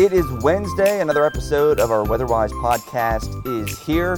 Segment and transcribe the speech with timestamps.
[0.00, 1.00] It is Wednesday.
[1.00, 4.16] Another episode of our Weatherwise podcast is here.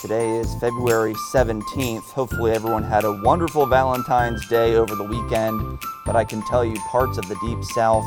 [0.00, 2.04] Today is February 17th.
[2.10, 6.74] Hopefully, everyone had a wonderful Valentine's Day over the weekend, but I can tell you
[6.90, 8.04] parts of the Deep South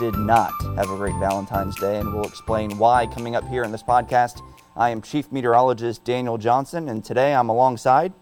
[0.00, 3.72] did not have a great Valentine's Day, and we'll explain why coming up here in
[3.72, 4.42] this podcast.
[4.76, 8.12] I am Chief Meteorologist Daniel Johnson, and today I'm alongside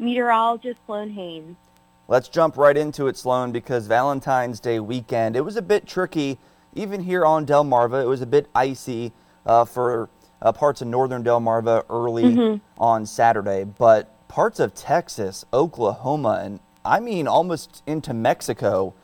[0.00, 1.56] Meteorologist Sloan Haynes.
[2.08, 6.38] Let's jump right into it, Sloan, because Valentine's Day weekend, it was a bit tricky
[6.74, 9.12] even here on Delmarva, it was a bit icy
[9.46, 10.08] uh, for
[10.42, 12.82] uh, parts of northern Delmarva early mm-hmm.
[12.82, 18.94] on Saturday, but parts of Texas, Oklahoma, and I mean almost into Mexico,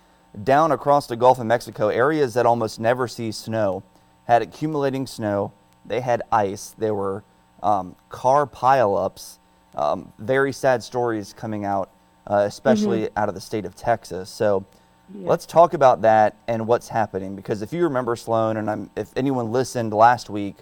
[0.45, 3.83] down across the Gulf of Mexico, areas that almost never see snow,
[4.25, 5.53] had accumulating snow.
[5.85, 6.75] They had ice.
[6.77, 7.23] There were
[7.63, 9.39] um, car pileups.
[9.77, 11.91] Um, very sad stories coming out,
[12.27, 13.19] uh, especially mm-hmm.
[13.19, 14.31] out of the state of Texas.
[14.31, 14.65] So
[15.15, 15.29] yeah.
[15.29, 19.13] Let's talk about that and what's happening because if you remember Sloan, and I'm, if
[19.15, 20.57] anyone listened last week,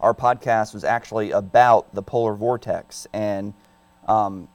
[0.00, 3.52] our podcast was actually about the polar vortex and
[4.06, 4.48] um,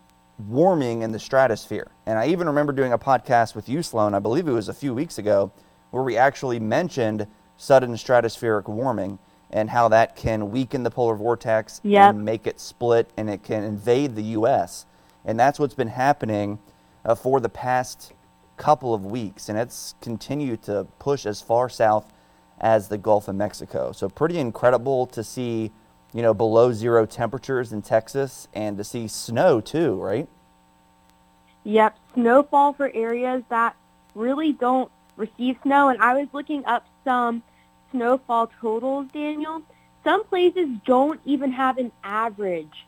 [0.48, 1.92] warming in the stratosphere.
[2.06, 4.74] And I even remember doing a podcast with you, Sloan, I believe it was a
[4.74, 5.52] few weeks ago,
[5.92, 7.28] where we actually mentioned
[7.58, 9.20] sudden stratospheric warming
[9.54, 12.10] and how that can weaken the polar vortex yep.
[12.10, 14.86] and make it split and it can invade the U.S.
[15.24, 16.58] And that's what's been happening
[17.06, 18.14] uh, for the past
[18.58, 22.12] couple of weeks, and it's continued to push as far south
[22.60, 23.92] as the Gulf of Mexico.
[23.92, 25.72] So pretty incredible to see,
[26.14, 30.28] you know, below zero temperatures in Texas and to see snow too, right?
[31.64, 33.76] Yep, snowfall for areas that
[34.16, 35.90] really don't receive snow.
[35.90, 37.44] And I was looking up some
[37.94, 39.62] snowfall totals, Daniel.
[40.04, 42.86] Some places don't even have an average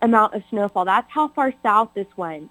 [0.00, 0.84] amount of snowfall.
[0.84, 2.50] That's how far south this went.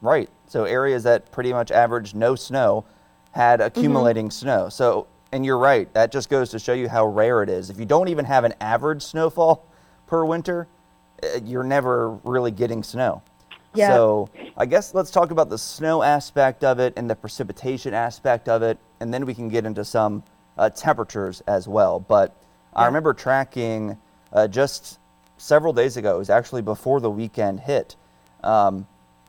[0.00, 0.30] Right.
[0.46, 2.84] So areas that pretty much average no snow
[3.32, 3.66] had mm-hmm.
[3.66, 4.46] accumulating mm-hmm.
[4.46, 4.68] snow.
[4.68, 5.92] So, and you're right.
[5.94, 7.70] That just goes to show you how rare it is.
[7.70, 9.66] If you don't even have an average snowfall
[10.06, 10.66] per winter,
[11.22, 13.22] eh, you're never really getting snow.
[13.74, 13.90] Yeah.
[13.90, 18.48] So, I guess let's talk about the snow aspect of it and the precipitation aspect
[18.48, 20.24] of it, and then we can get into some
[20.58, 22.00] uh, temperatures as well.
[22.00, 22.36] But
[22.72, 22.80] yeah.
[22.80, 23.96] I remember tracking
[24.32, 24.98] uh, just
[25.38, 27.96] several days ago, it was actually before the weekend hit.
[28.42, 28.86] Um,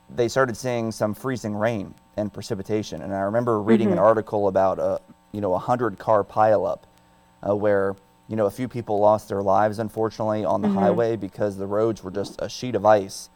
[0.09, 3.01] they started seeing some freezing rain and precipitation.
[3.01, 3.97] And I remember reading mm-hmm.
[3.97, 4.99] an article about a
[5.31, 6.79] you know a hundred car pileup
[7.47, 7.95] uh, where
[8.27, 10.77] you know a few people lost their lives unfortunately on the mm-hmm.
[10.77, 13.29] highway because the roads were just a sheet of ice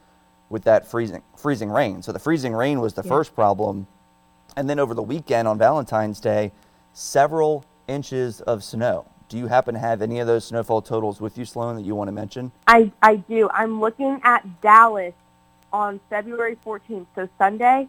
[0.48, 2.02] with that freezing freezing rain.
[2.02, 3.08] So the freezing rain was the yeah.
[3.08, 3.86] first problem,
[4.56, 6.52] and then over the weekend on Valentine's Day,
[6.92, 9.06] several inches of snow.
[9.28, 11.94] Do you happen to have any of those snowfall totals with you, Sloan, that you
[11.94, 12.52] want to mention?
[12.66, 13.48] I, I do.
[13.52, 15.14] I'm looking at Dallas
[15.72, 17.88] on February 14th, so Sunday,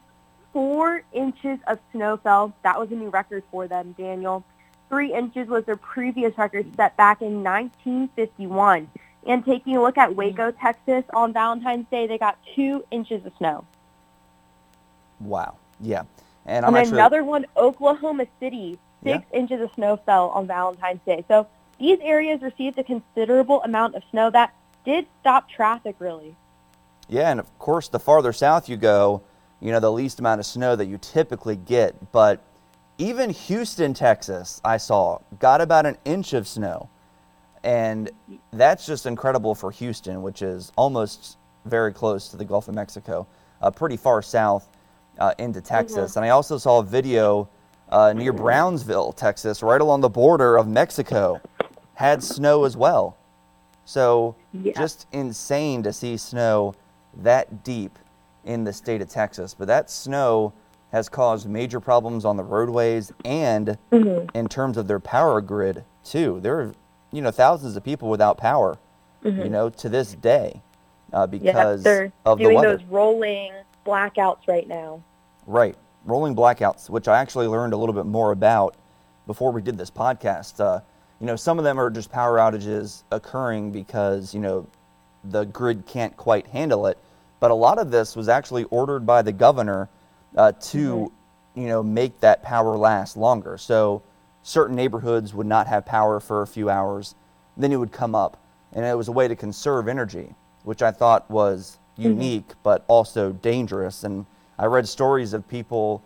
[0.51, 2.53] four inches of snow fell.
[2.63, 4.43] That was a new record for them, Daniel.
[4.89, 8.89] Three inches was their previous record set back in 1951.
[9.27, 10.59] And taking a look at Waco, mm-hmm.
[10.59, 13.65] Texas, on Valentine's Day, they got two inches of snow.
[15.19, 15.57] Wow.
[15.81, 16.03] Yeah.
[16.45, 16.93] And, and actually...
[16.93, 19.39] another one, Oklahoma City, six yeah.
[19.39, 21.23] inches of snow fell on Valentine's Day.
[21.27, 21.47] So
[21.79, 24.53] these areas received a considerable amount of snow that
[24.85, 26.35] did stop traffic, really.
[27.09, 29.21] Yeah, and of course, the farther south you go,
[29.59, 32.11] you know, the least amount of snow that you typically get.
[32.11, 32.41] But
[32.97, 36.89] even Houston, Texas, I saw, got about an inch of snow.
[37.63, 38.11] And
[38.53, 43.27] that's just incredible for Houston, which is almost very close to the Gulf of Mexico,
[43.61, 44.69] uh, pretty far south
[45.19, 46.11] uh, into Texas.
[46.11, 46.19] Mm-hmm.
[46.19, 47.49] And I also saw a video
[47.89, 51.41] uh, near Brownsville, Texas, right along the border of Mexico,
[51.95, 53.17] had snow as well.
[53.85, 54.73] So yeah.
[54.73, 56.75] just insane to see snow
[57.17, 57.97] that deep
[58.43, 59.53] in the state of Texas.
[59.53, 60.53] But that snow
[60.91, 64.37] has caused major problems on the roadways and mm-hmm.
[64.37, 66.39] in terms of their power grid too.
[66.41, 66.73] There are,
[67.11, 68.77] you know, thousands of people without power,
[69.23, 69.41] mm-hmm.
[69.41, 70.61] you know, to this day
[71.13, 72.77] uh, because yeah, they're of doing the weather.
[72.77, 73.51] those rolling
[73.85, 75.01] blackouts right now.
[75.45, 75.75] Right,
[76.07, 78.75] rolling blackouts, which I actually learned a little bit more about
[79.27, 80.59] before we did this podcast.
[80.59, 80.79] Uh,
[81.19, 84.67] you know, some of them are just power outages occurring because you know
[85.23, 86.97] the grid can't quite handle it.
[87.39, 89.89] But a lot of this was actually ordered by the governor
[90.35, 91.59] uh, to, mm-hmm.
[91.59, 93.57] you know, make that power last longer.
[93.57, 94.01] So
[94.43, 97.15] certain neighborhoods would not have power for a few hours,
[97.55, 98.41] then it would come up,
[98.73, 100.33] and it was a way to conserve energy,
[100.63, 102.09] which I thought was mm-hmm.
[102.09, 102.59] unique mm-hmm.
[102.63, 104.03] but also dangerous.
[104.03, 104.25] And
[104.57, 106.01] I read stories of people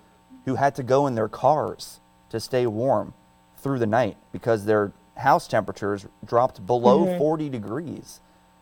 [0.46, 2.00] who had to go in their cars
[2.30, 3.14] to stay warm
[3.58, 7.18] through the night because their house temperatures dropped below mm-hmm.
[7.18, 8.20] 40 degrees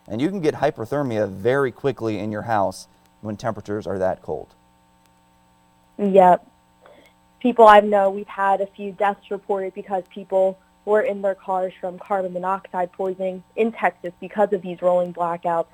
[0.08, 2.88] And you can get hypothermia very quickly in your house
[3.22, 4.56] when temperatures are that cold.
[6.00, 6.46] Yep.
[7.40, 11.74] People I know, we've had a few deaths reported because people were in their cars
[11.80, 15.68] from carbon monoxide poisoning in Texas because of these rolling blackouts.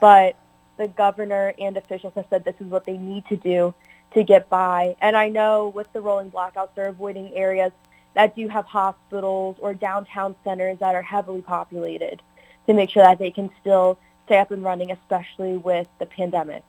[0.00, 0.36] But
[0.78, 3.74] the governor and officials have said this is what they need to do
[4.14, 4.96] to get by.
[5.00, 7.72] And I know with the rolling blackouts, they're avoiding areas
[8.14, 12.22] that do have hospitals or downtown centers that are heavily populated
[12.66, 16.64] to make sure that they can still stay up and running, especially with the pandemic.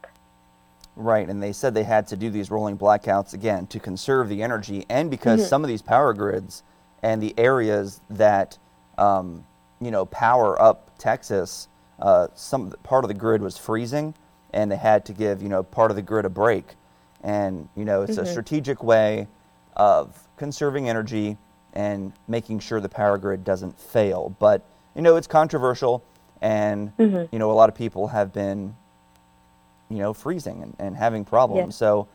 [0.95, 4.43] Right, and they said they had to do these rolling blackouts again to conserve the
[4.43, 5.49] energy, and because mm-hmm.
[5.49, 6.63] some of these power grids
[7.01, 8.57] and the areas that
[8.97, 9.45] um,
[9.79, 11.69] you know power up Texas,
[12.01, 14.13] uh, some part of the grid was freezing,
[14.53, 16.75] and they had to give you know part of the grid a break,
[17.23, 18.25] and you know it's mm-hmm.
[18.25, 19.27] a strategic way
[19.75, 21.37] of conserving energy
[21.73, 24.35] and making sure the power grid doesn't fail.
[24.39, 24.65] But
[24.95, 26.03] you know it's controversial,
[26.41, 27.33] and mm-hmm.
[27.33, 28.75] you know a lot of people have been
[29.89, 31.75] you know, freezing and, and having problems.
[31.75, 31.79] Yeah.
[31.79, 32.07] So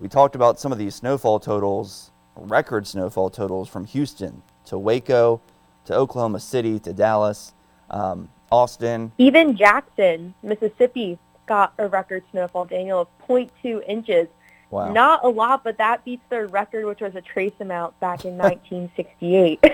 [0.00, 5.40] we talked about some of these snowfall totals, record snowfall totals from Houston to Waco
[5.84, 7.54] to Oklahoma City to Dallas,
[7.90, 9.12] um, Austin.
[9.18, 14.28] Even Jackson, Mississippi got a record snowfall, Daniel, of 0.2 inches.
[14.70, 14.92] Wow.
[14.92, 18.36] Not a lot, but that beats their record, which was a trace amount back in
[18.38, 19.64] 1968.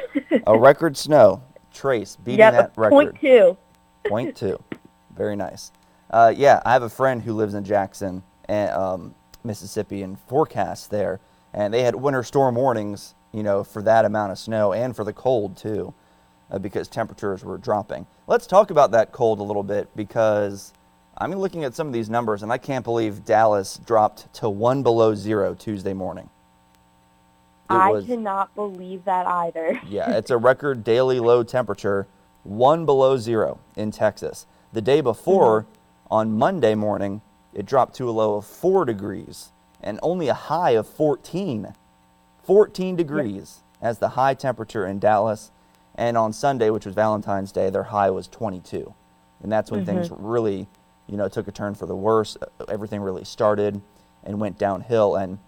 [0.47, 1.43] a record snow,
[1.73, 2.91] trace, beating yep, that record.
[2.91, 3.57] Point two.
[4.07, 4.63] Point two.
[5.15, 5.73] Very nice.
[6.11, 9.15] Uh, yeah, I have a friend who lives in Jackson, and, um,
[9.45, 11.21] Mississippi, and forecasts there,
[11.53, 15.05] and they had winter storm warnings, you know, for that amount of snow and for
[15.05, 15.95] the cold too,
[16.50, 18.06] uh, because temperatures were dropping.
[18.27, 20.73] Let's talk about that cold a little bit because
[21.17, 24.83] I'm looking at some of these numbers, and I can't believe Dallas dropped to one
[24.83, 26.31] below zero Tuesday morning.
[27.71, 29.81] It I was, cannot believe that either.
[29.89, 32.06] yeah, it's a record daily low temperature,
[32.45, 34.47] one below zero in Texas.
[34.73, 35.73] The day before, mm-hmm
[36.11, 37.21] on Monday morning,
[37.53, 39.50] it dropped to a low of 4 degrees
[39.83, 41.75] and only a high of 14.
[42.43, 45.50] 14 degrees as the high temperature in Dallas.
[45.99, 48.95] And on Sunday, which was Valentine's Day, their high was 22.
[49.43, 49.97] And that's when mm-hmm.
[49.97, 50.69] things really,
[51.09, 52.37] you know, took a turn for the worse.
[52.69, 53.83] Everything really started
[54.25, 55.17] and went downhill.
[55.17, 55.39] And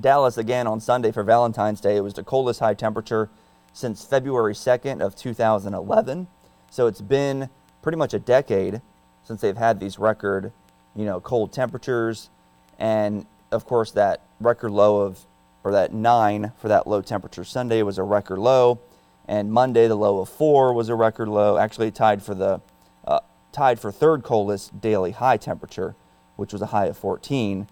[0.00, 3.28] Dallas, again, on Sunday for Valentine's Day, it was the coldest high temperature
[3.74, 6.26] since February 2nd of 2011.
[6.70, 7.50] So it's been
[7.82, 8.80] pretty much a decade
[9.24, 10.52] since they've had these record,
[10.96, 12.30] you know, cold temperatures,
[12.78, 15.26] and of course that record low of
[15.64, 18.80] or that nine for that low temperature Sunday was a record low,
[19.28, 21.56] and Monday the low of four was a record low.
[21.58, 22.60] Actually tied for the
[23.06, 23.20] uh,
[23.52, 25.94] tied for third coldest daily high temperature,
[26.36, 27.68] which was a high of 14,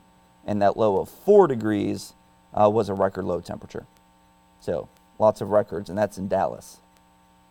[0.47, 2.15] and that low of four degrees
[2.55, 3.87] uh, was a record low temperature.
[4.61, 4.89] So
[5.19, 6.79] lots of records, and that's in Dallas.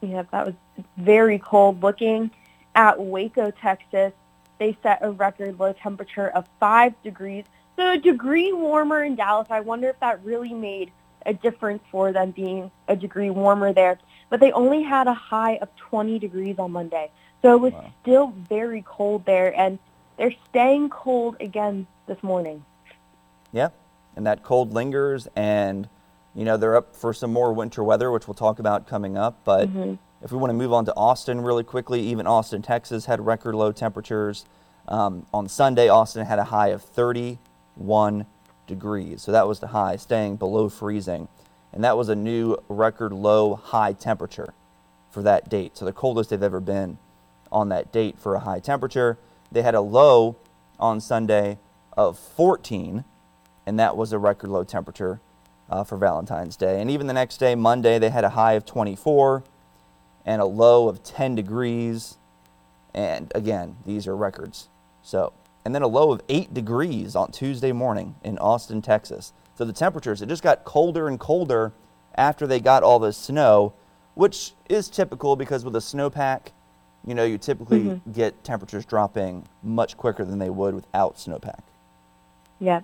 [0.02, 0.56] Yeah, that was
[0.98, 2.32] very cold looking
[2.76, 4.14] at Waco, Texas,
[4.58, 7.46] they set a record low temperature of 5 degrees.
[7.76, 9.48] So a degree warmer in Dallas.
[9.50, 10.92] I wonder if that really made
[11.26, 14.00] a difference for them being a degree warmer there.
[14.30, 17.12] But they only had a high of 20 degrees on Monday.
[17.42, 17.94] So it was wow.
[18.02, 19.58] still very cold there.
[19.58, 19.80] And
[20.18, 22.64] they're staying cold again this morning.
[23.52, 23.70] Yeah.
[24.16, 25.28] And that cold lingers.
[25.36, 25.90] And,
[26.36, 29.40] you know, they're up for some more winter weather, which we'll talk about coming up.
[29.44, 29.96] But mm-hmm.
[30.22, 33.56] If we want to move on to Austin really quickly, even Austin, Texas had record
[33.56, 34.46] low temperatures.
[34.88, 38.26] Um, on Sunday, Austin had a high of 31
[38.70, 39.22] degrees.
[39.22, 41.28] So that was the high, staying below freezing.
[41.74, 44.54] And that was a new record low high temperature
[45.12, 45.78] for that date.
[45.78, 46.98] So the coldest they've ever been
[47.52, 49.18] on that date for a high temperature.
[49.52, 50.38] They had a low
[50.80, 51.58] on Sunday
[51.98, 53.04] of 14,
[53.66, 55.20] and that was a record low temperature
[55.70, 56.82] uh, for Valentine's Day.
[56.82, 59.44] And even the next day, Monday, they had a high of 24
[60.26, 62.18] and a low of 10 degrees.
[62.94, 64.70] And again, these are records.
[65.02, 65.34] So,
[65.66, 69.34] and then a low of 8 degrees on Tuesday morning in Austin, Texas.
[69.56, 71.74] So the temperatures, it just got colder and colder
[72.16, 73.74] after they got all the snow,
[74.16, 76.48] which is typical because with a snowpack,
[77.06, 78.12] you know, you typically mm-hmm.
[78.12, 81.62] get temperatures dropping much quicker than they would without snowpack.
[82.60, 82.82] Yeah.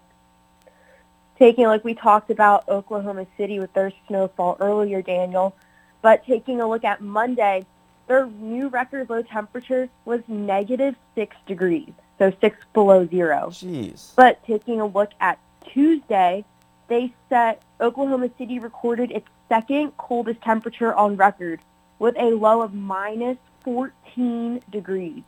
[1.38, 5.54] Taking, like we talked about Oklahoma City with their snowfall earlier, Daniel,
[6.02, 7.66] but taking a look at Monday,
[8.08, 13.48] their new record low temperature was negative 6 degrees, so 6 below zero.
[13.50, 14.16] Jeez.
[14.16, 16.46] But taking a look at Tuesday,
[16.88, 21.60] they set Oklahoma City recorded its second coldest temperature on record
[22.00, 25.24] with a low of minus 14 degrees.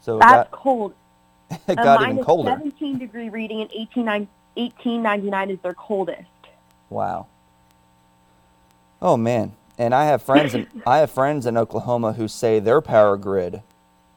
[0.00, 0.94] So that's cold.
[1.68, 2.50] it got even colder.
[2.50, 6.22] 17 degree reading in 1899 is their coldest.
[6.90, 7.26] Wow.
[9.00, 12.80] Oh man, and I have friends in I have friends in Oklahoma who say their
[12.80, 13.62] power grid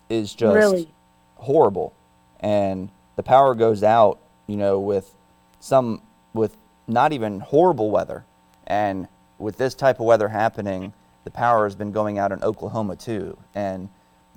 [0.09, 0.89] is just Really?
[1.38, 1.94] Horrible,
[2.39, 4.20] and the power goes out.
[4.48, 5.13] You know, with
[5.60, 6.01] some
[6.34, 6.56] with
[6.88, 8.25] not even horrible weather,
[8.65, 9.08] and
[9.39, 13.38] with this type of weather happening, the power has been going out in Oklahoma too,
[13.53, 13.89] and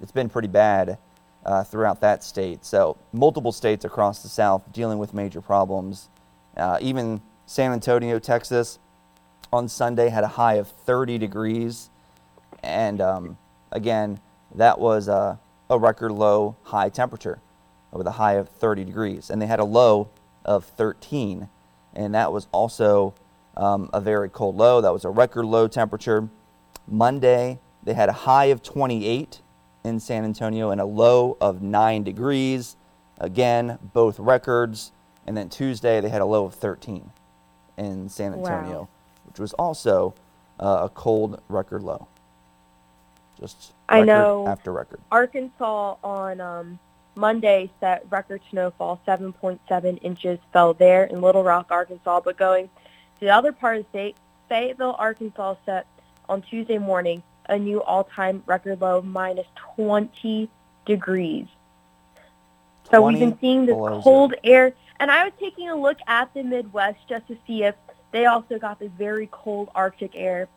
[0.02, 0.98] it's been pretty bad
[1.44, 2.64] uh, throughout that state.
[2.64, 6.08] So multiple states across the South dealing with major problems.
[6.56, 8.78] Uh, even San Antonio, Texas,
[9.52, 11.90] on Sunday had a high of 30 degrees,
[12.62, 13.38] and um,
[13.72, 14.20] again,
[14.54, 15.38] that was a,
[15.70, 17.38] a record low high temperature
[17.92, 20.08] with a high of 30 degrees, and they had a low
[20.44, 21.48] of 13,
[21.94, 23.14] and that was also
[23.56, 24.80] um, a very cold low.
[24.80, 26.28] That was a record low temperature.
[26.86, 29.40] Monday, they had a high of 28
[29.84, 32.76] in San Antonio and a low of 9 degrees.
[33.18, 34.92] Again, both records.
[35.26, 37.10] And then Tuesday, they had a low of 13
[37.76, 38.88] in San Antonio, Wow.
[39.24, 40.14] which was also
[40.58, 42.08] uh, a cold record low.
[43.40, 44.46] Just I know.
[44.46, 45.00] after record.
[45.10, 46.78] Arkansas on um,
[47.14, 52.20] Monday set record snowfall, 7.7 inches fell there in Little Rock, Arkansas.
[52.20, 54.16] But going to the other part of the state,
[54.48, 55.86] Fayetteville, Arkansas set
[56.28, 60.48] on Tuesday morning a new all-time record low, minus 20
[60.86, 61.46] degrees.
[62.90, 64.02] So we've been seeing this below zero.
[64.02, 67.74] cold air, and I was taking a look at the Midwest just to see if
[68.12, 70.48] they also got this very cold Arctic air,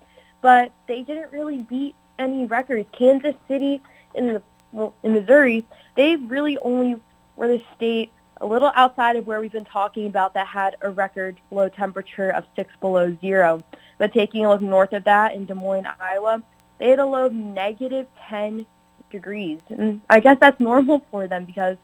[0.42, 2.88] but they didn't really beat any records.
[2.92, 3.82] Kansas City
[4.16, 4.42] in the
[4.72, 5.66] well, in Missouri,
[5.96, 7.00] they really only
[7.36, 10.90] were the state a little outside of where we've been talking about that had a
[10.90, 13.64] record low temperature of six below zero.
[14.00, 16.42] But taking a look north of that in Des Moines, Iowa,
[16.80, 18.66] they had a low of negative 10
[19.12, 19.60] degrees.
[19.70, 21.78] And I guess that's normal for them because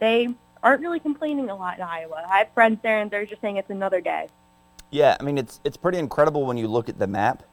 [0.00, 0.28] they
[0.62, 2.24] aren't really complaining a lot in Iowa.
[2.28, 4.28] I have friends there and they're just saying it's another day.
[4.90, 7.44] Yeah, I mean it's it's pretty incredible when you look at the map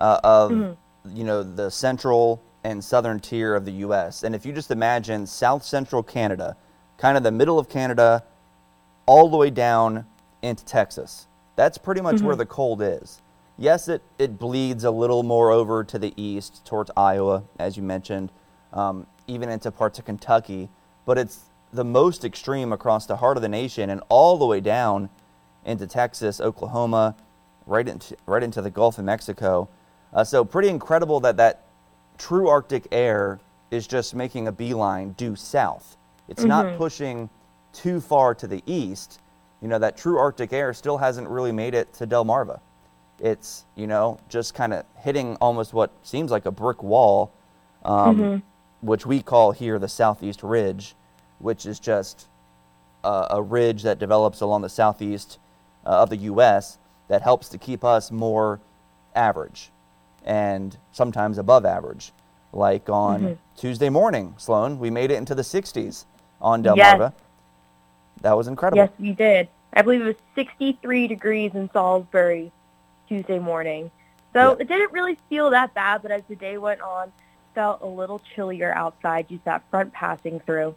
[0.00, 0.76] uh, of Mhm.
[1.08, 4.22] You know the central and southern tier of the U.S.
[4.22, 6.56] And if you just imagine South Central Canada,
[6.96, 8.22] kind of the middle of Canada,
[9.06, 10.06] all the way down
[10.42, 12.38] into Texas, that's pretty much where Mhm.
[12.38, 13.20] the cold is.
[13.58, 17.82] Yes, it it bleeds a little more over to the east towards Iowa, as you
[17.82, 18.30] mentioned,
[18.72, 20.68] um, even into parts of Kentucky,
[21.04, 21.40] but it's
[21.72, 25.08] the most extreme across the heart of the nation and all the way down
[25.64, 27.14] into Texas, Oklahoma,
[27.66, 29.68] right into right into the Gulf of Mexico.
[30.12, 31.64] Uh, so pretty incredible that that
[32.18, 33.40] true Arctic air
[33.70, 35.96] is just making a beeline due south.
[36.28, 36.76] It's not Mhm.
[36.76, 37.30] pushing
[37.72, 39.20] too far to the east.
[39.60, 42.60] You know that true Arctic air still hasn't really made it to Delmarva.
[43.18, 47.30] It's you know just kind of hitting almost what seems like a brick wall,
[47.84, 48.42] um, Mhm.
[48.82, 50.94] which we call here the Southeast Ridge,
[51.38, 52.28] which is just
[53.04, 55.38] a, a ridge that develops along the southeast
[55.86, 56.78] uh, of the U.S.
[57.08, 58.60] that helps to keep us more
[59.14, 59.71] average
[60.24, 62.12] and sometimes above average.
[62.52, 63.38] Like on Mhm.
[63.56, 66.06] Tuesday morning, Sloan, we made it into the 60s
[66.40, 66.98] on Delmarva.
[66.98, 67.12] Yes.
[68.20, 68.82] That was incredible.
[68.82, 69.48] Yes, we did.
[69.72, 72.52] I believe it was 63 degrees in Salisbury
[73.08, 73.90] Tuesday morning.
[74.32, 74.56] So Yeah.
[74.60, 77.12] it didn't really feel that bad, but as the day went on,
[77.54, 80.74] felt a little chillier outside, just that front passing through.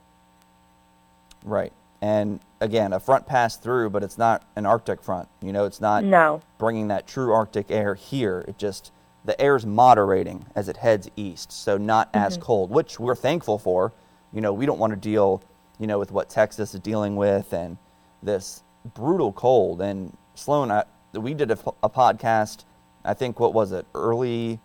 [1.44, 1.72] Right.
[2.02, 5.28] And again, a front passed through, but it's not an Arctic front.
[5.42, 6.42] You know, it's not No.
[6.58, 8.44] bringing that true Arctic air here.
[8.48, 8.92] It just
[9.26, 12.44] the air's moderating as it heads east, so not as mm-hmm.
[12.44, 13.92] cold, which we're thankful for.
[14.32, 15.42] You know, we don't want to deal,
[15.80, 17.78] you know, with what Texas is dealing with and
[18.22, 18.64] this
[18.94, 19.82] brutal cold.
[19.82, 22.66] And Sloan, I, we did a, a podcast.
[23.04, 24.60] I think what was it, early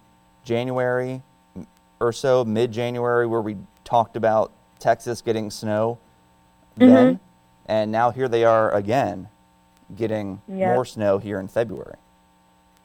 [0.44, 1.22] January
[1.56, 1.66] mm,
[1.98, 5.98] or so, mid January, where we talked about Texas getting snow
[6.78, 6.92] mm-hmm.
[6.92, 7.20] then,
[7.66, 9.28] and now here they are again,
[9.96, 10.74] getting Yep.
[10.74, 11.96] more snow here in February.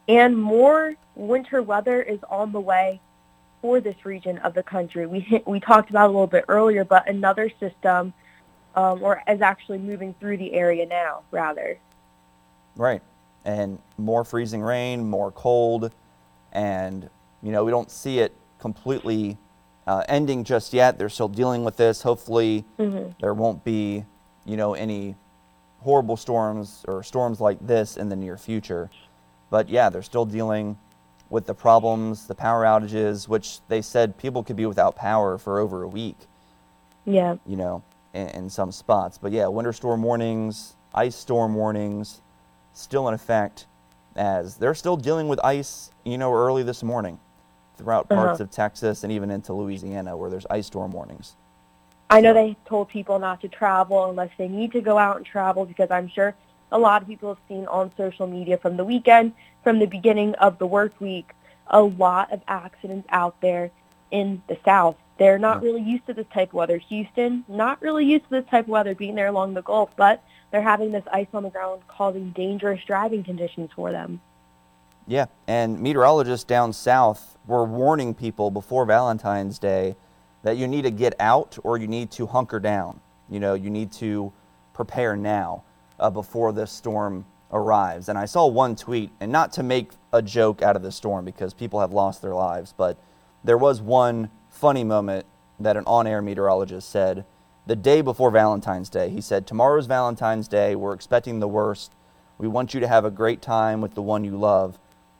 [0.07, 2.99] And more winter weather is on the way
[3.61, 5.07] for this region of the country.
[5.07, 8.13] We hit, we talked about a little bit earlier, but another system
[8.75, 11.77] um, or is actually moving through the area now, rather.
[12.75, 13.01] Right.
[13.45, 15.91] And more freezing rain, more cold,
[16.51, 17.09] and
[17.43, 19.37] you know we don't see it completely
[19.87, 20.97] uh, ending just yet.
[20.97, 22.01] They're still dealing with this.
[22.01, 23.13] Hopefully, Mhm.
[23.21, 24.03] there won't be
[24.45, 25.15] you know any
[25.81, 28.89] horrible storms or storms like this in the near future.
[29.49, 30.77] But yeah, they're still dealing
[31.29, 35.59] with the problems, the power outages, which they said people could be without power for
[35.59, 36.17] over a week.
[37.05, 37.35] Yeah.
[37.45, 37.83] you know,
[38.13, 39.17] in, in some spots.
[39.19, 42.21] But yeah, winter storm warnings, ice storm warnings,
[42.73, 43.67] still in effect,
[44.15, 47.19] as they're still dealing with ice, you know, early this morning
[47.77, 48.43] throughout parts Uh-huh.
[48.45, 51.35] of Texas and even into Louisiana where there's ice storm warnings.
[52.09, 55.25] I know they told people not to travel unless they need to go out and
[55.25, 56.33] travel because I'm sure
[56.71, 60.35] a lot of people have seen on social media from the weekend, from the beginning
[60.35, 61.31] of the work week,
[61.67, 63.71] a lot of accidents out there
[64.11, 66.77] in the South They're not really used to this type of weather.
[66.77, 70.21] Houston, not really used to this type of weather being there along the Gulf, but
[70.51, 74.19] they're having this ice on the ground causing dangerous driving conditions for them.
[75.07, 79.95] Yeah, and meteorologists down south were warning people before Valentine's Day
[80.43, 82.99] that you need to get out or you need to hunker down.
[83.29, 84.33] You know, you need to
[84.73, 85.63] prepare now
[85.99, 88.09] uh, before this storm arrives.
[88.09, 91.25] And I saw one tweet, and not to make a joke out of the storm
[91.25, 92.97] because people have lost their lives, but
[93.43, 95.25] there was one funny moment
[95.59, 97.25] that an on air meteorologist said
[97.67, 99.09] the day before Valentine's Day.
[99.09, 100.75] He said, Tomorrow's Valentine's Day.
[100.75, 101.91] We're expecting the worst.
[102.37, 104.77] We want you to have a great time with the one you love.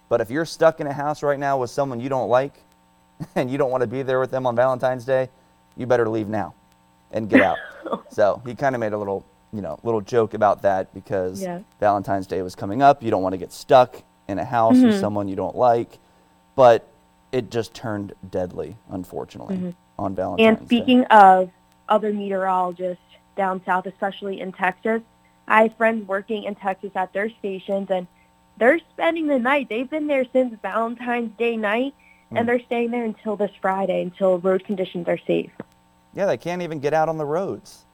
[0.09, 2.63] But if you're stuck in a house right now with someone you don't like
[3.35, 5.29] and you don't want to be there with them on Valentine's Day,
[5.75, 6.53] you better leave now
[7.11, 7.57] and get out.
[8.09, 9.25] so he kind of made a little,
[9.55, 11.59] you know, little joke about that because Yeah.
[11.79, 13.01] Valentine's Day was coming up.
[13.01, 15.97] You don't want to get stuck in a house with someone you don't like.
[16.55, 16.85] But
[17.31, 20.47] it just turned deadly, unfortunately, on Valentine's Day.
[20.47, 20.65] And Day.
[20.65, 21.49] speaking of
[21.89, 23.03] other meteorologists
[23.35, 25.01] down south, especially in Texas,
[25.47, 28.07] I have friends working in Texas at their stations, and
[28.57, 29.69] they're spending the night.
[29.69, 31.93] They've been there since Valentine's Day night,
[32.29, 32.37] Hmm.
[32.37, 35.51] and they're staying there until this Friday, until road conditions are safe.
[36.13, 37.84] Yeah, they can't even get out on the roads.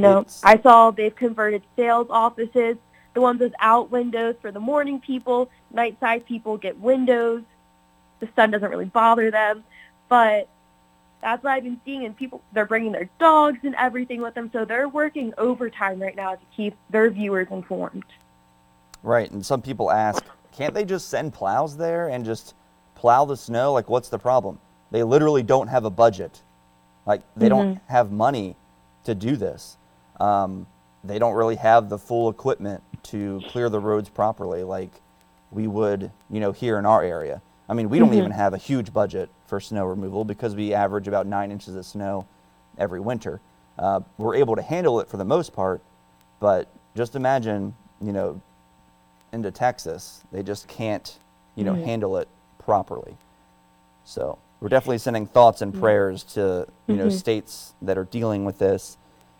[0.00, 2.76] No, It's- I saw they've converted sales offices,
[3.14, 5.48] the ones without windows for the morning people.
[5.70, 7.42] Night side people get windows.
[8.20, 9.64] The sun doesn't really bother them,
[10.08, 10.48] but
[11.20, 12.04] that's what I've been seeing.
[12.04, 16.16] And people, they're bringing their dogs and everything with them, so they're working overtime right
[16.16, 18.04] now to keep their viewers informed.
[19.02, 22.54] Right, and some people ask, can't they just send plows there and just
[22.94, 23.72] plow the snow?
[23.72, 24.58] Like, what's the problem?
[24.90, 26.42] They literally don't have a budget.
[27.04, 27.92] Like, they don't mm-hmm.
[27.92, 28.56] have money
[29.04, 29.76] to do this.
[30.20, 30.66] Um,
[31.02, 34.90] they don't really have the full equipment to clear the roads properly, like
[35.50, 37.42] we would, you know, here in our area.
[37.68, 41.08] I mean, we don't even have a huge budget for snow removal because we average
[41.08, 42.26] about nine inches of snow
[42.78, 43.40] every winter.
[43.78, 45.80] Uh, we're able to handle it for the most part,
[46.40, 48.40] but just imagine, you know,
[49.32, 51.18] into Texas, they just can't,
[51.56, 53.16] you know, handle it properly.
[54.04, 58.58] So we're definitely sending thoughts and prayers to, you know, states that are dealing with
[58.58, 58.96] this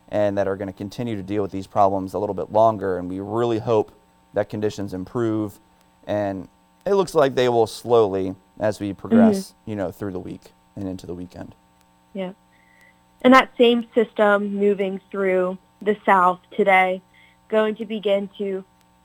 [0.09, 2.99] and that are going to continue to deal with these problems a little bit longer.
[2.99, 3.93] And we really hope
[4.33, 5.59] that conditions improve.
[6.07, 6.49] And
[6.87, 9.71] it looks like they will slowly as we progress, mm-hmm.
[9.71, 11.55] you know, through the week and into the weekend.
[12.13, 12.33] Yeah.
[13.23, 17.03] And that same system moving through the South today,
[17.49, 18.65] going to begin to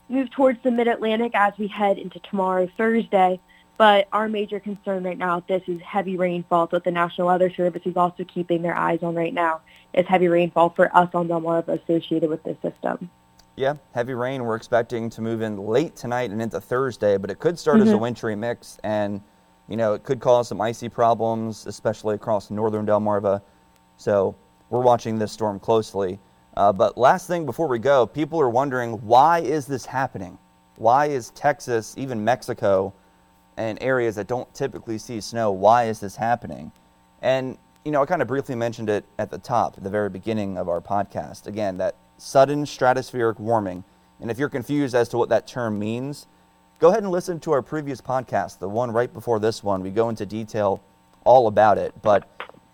[0.09, 3.39] move towards the mid-Atlantic as we head into tomorrow, Thursday.
[3.79, 6.67] But our major concern right now, with this is heavy rainfall.
[6.67, 9.61] So what the National Weather Service is also keeping their eyes on right now
[9.93, 13.09] is heavy rainfall for us on Delmarva associated with this system.
[13.55, 17.39] Yeah, heavy rain we're expecting to move in late tonight and into Thursday, but it
[17.39, 19.21] could start as a wintry mix and
[19.69, 23.41] you know, it could cause some icy problems, especially across northern Delmarva.
[23.95, 24.35] So
[24.69, 26.19] we're watching this storm closely.
[26.57, 30.37] Uh, but last thing before we go, people are wondering why is this happening?
[30.75, 32.93] Why is Texas, even Mexico,
[33.59, 36.71] and areas that don't typically see snow, why is this happening?
[37.21, 40.09] And, you know, I kind of briefly mentioned it at the top, at the very
[40.09, 41.45] beginning of our podcast.
[41.45, 43.83] Again, that sudden stratospheric warming.
[44.21, 46.25] And if you're confused as to what that term means,
[46.79, 49.83] go ahead and listen to our previous podcast, the one right before this one.
[49.83, 50.81] We go into detail
[51.25, 52.29] all about it, but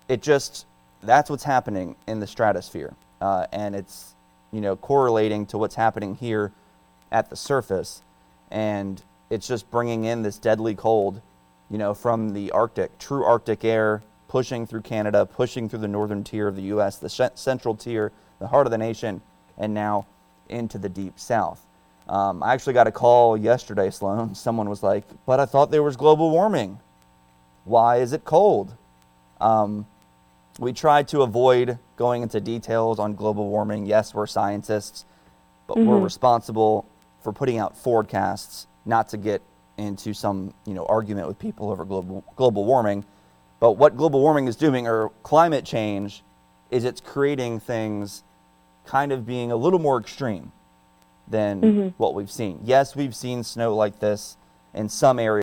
[0.07, 0.67] it just,
[1.01, 2.93] that's what's happening in the stratosphere.
[3.19, 4.13] Uh, and it's,
[4.51, 6.51] you know, correlating to what's happening here
[7.11, 8.03] at the surface.
[8.51, 11.21] And it's just bringing in this deadly cold,
[11.69, 16.23] you know, from the Arctic, true Arctic air pushing through Canada, pushing through the northern
[16.23, 19.21] tier of the U.S., the central tier, the heart of the nation,
[19.57, 20.05] and now
[20.49, 21.65] into the deep south.
[22.07, 24.35] Um, I actually got a call yesterday, Sloan.
[24.35, 26.79] Someone was like, but I thought there was global warming.
[27.63, 28.75] Why is it cold?
[29.41, 29.87] Um,
[30.59, 33.85] we try to avoid going into details on global warming.
[33.85, 35.05] Yes, we're scientists,
[35.67, 36.85] but we're responsible
[37.21, 39.41] for putting out forecasts, not to get
[39.77, 43.05] into some you know argument with people over global global warming.
[43.59, 46.23] But what global warming is doing, or climate change,
[46.69, 48.23] is it's creating things
[48.85, 50.51] kind of being a little more extreme
[51.27, 51.87] than mm-hmm.
[51.97, 52.59] what we've seen.
[52.63, 54.37] Yes, we've seen snow like this
[54.73, 55.33] in some areas.